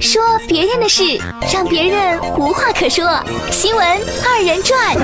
[0.00, 1.02] 说别人的事，
[1.52, 3.04] 让别人无话可说。
[3.50, 3.84] 新闻
[4.24, 4.94] 二人转。
[4.94, 5.00] 没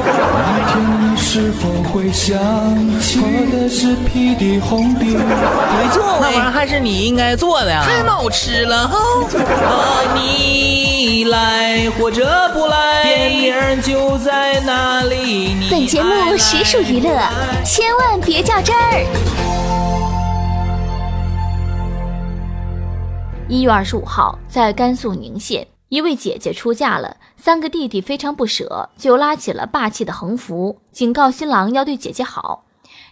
[5.92, 8.98] 错，那玩意儿还是你应该做的，太好吃了哈！
[10.14, 15.56] 你来或者不来，电影就在那里。
[15.70, 17.10] 本节目实属娱乐，
[17.64, 19.06] 千万别较真儿。
[23.46, 32.64] 一月二十五号，在甘肃宁县，一位姐姐出嫁了，三个弟弟非常不舍，就拉起了霸气的横幅，警告新郎要对姐姐好。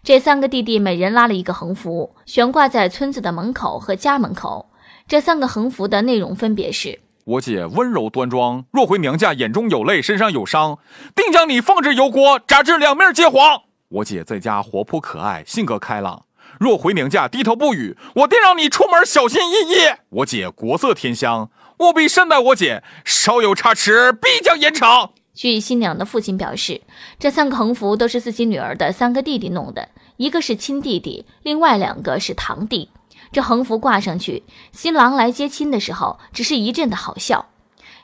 [0.02, 4.70] 这三个弟弟每人拉了一个横幅，悬挂在村子的门口和家门口。
[5.06, 10.78] 这三个横幅的内容分别是：我姐温柔端庄，若回娘家眼中有泪，身上有伤，
[11.14, 13.60] 定将你放置油锅，炸至两面皆黄。
[13.90, 16.24] 我姐在家活泼可爱，性格开朗。
[16.62, 19.74] 若回娘家低头不语，我定让你出门小心翼翼。
[20.10, 25.10] 我姐国色天香，务必善待我姐，稍有差池必将严惩。
[25.34, 26.80] 据新娘的父亲表示，
[27.18, 32.90] 这三个横幅都是自己女儿的三个弟弟弄的，一个是亲弟弟，另外两个是堂弟。
[33.32, 37.46] 这横幅挂上去，新郎来接亲的时候，只是一阵的好笑。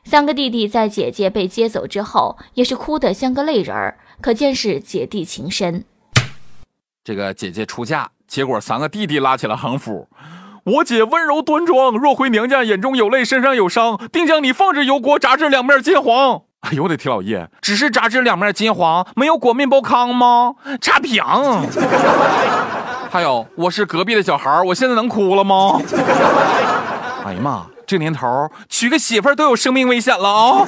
[0.02, 5.84] 三个弟弟在姐姐被接走之后，也是哭得像个泪人儿，可见是姐弟情深。
[7.04, 8.10] 这个姐姐出嫁。
[8.28, 10.06] 结果三个弟弟拉起了横幅
[10.62, 20.54] ：“我姐温柔端庄，若回娘家眼中有泪，身上有伤，定将你放置油锅，炸至两面金黄。”哎呦我的天老爷，只是炸至两面金黄，没有裹面包糠吗？
[20.78, 21.24] 差评。
[23.10, 25.80] 还有，我是隔壁的小孩，我现在能哭了吗？
[27.24, 30.66] 哎呀妈，这年头娶个媳妇都有生命危险了啊！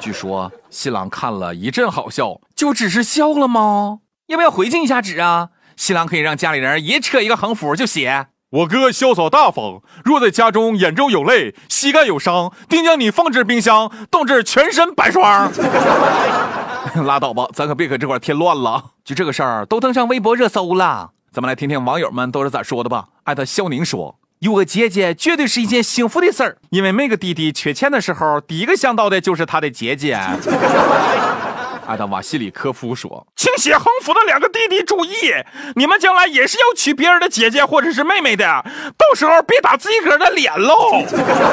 [0.00, 3.98] 据说新郎看了一阵好笑，就只是笑了吗？
[4.28, 5.50] 要不要回敬一下纸啊？
[5.76, 15.50] 新郎可以让家里人也扯一个横幅，就写：“我哥潇洒大方，若在家中眼中有泪，膝盖有伤，定将你放置冰箱，冻至全身白霜。
[17.04, 18.84] ”拉倒吧，咱可别搁这块添乱了。
[19.04, 23.06] 就这个事儿都登上微博热搜了，咱们来听听网友们都是咋说的吧。
[23.24, 30.20] 艾特肖宁说：“有个姐姐绝对是一件幸福的事儿，因为每个弟弟缺钱的时候，第一个想到的就是他的姐姐。”
[31.94, 35.12] 艾达瓦西里科夫说：“清洗横幅的两个弟弟注意，
[35.76, 38.44] 你们将来也是要娶别人的姐姐或者是妹妹的，
[38.98, 40.74] 到时候别打自己个儿的脸喽。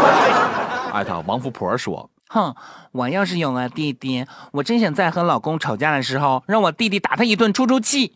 [0.91, 2.56] ”艾特王富婆说：“哼，
[2.91, 8.13] 我要是有个弟弟，我真想在和老公吵架的时候，让我弟弟打他一顿出出气，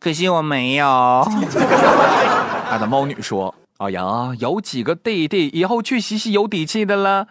[0.00, 0.84] 可惜我没有。
[2.68, 7.28] ”艾特猫女说：“哎呀，有几个弟弟，以后确实是有底气的了。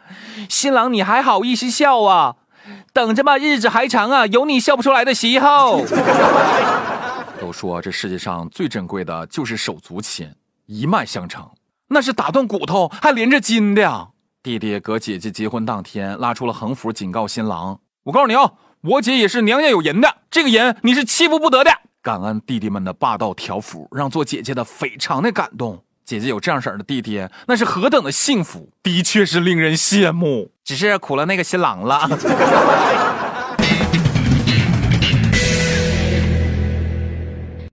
[0.47, 2.35] 新郎你还好意思笑啊？”
[2.93, 5.83] 等着吧，日子还长啊，有你笑不出来的时候。
[7.39, 10.29] 都说这世界上最珍贵的就是手足情，
[10.65, 11.49] 一脉相承，
[11.87, 14.09] 那是打断骨头还连着筋的。
[14.43, 25.83] 弟弟搁姐姐结婚当天拉出了横幅，警告新郎：“我告诉你啊，我姐也是娘家有人的，这个人你是欺负不得的。”感恩弟弟们的霸道条幅，让做姐姐的非常的感动。
[26.09, 30.49] 姐姐有这样式儿的弟弟，那是何等的幸福，的确是令人羡慕。
[30.63, 32.09] 只是苦了那个新郎了。